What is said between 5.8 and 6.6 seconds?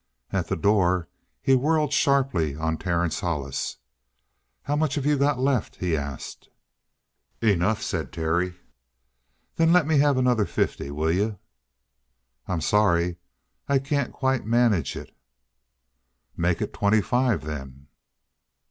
asked.